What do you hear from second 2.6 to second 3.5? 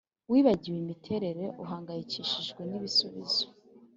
n'ibisubizo.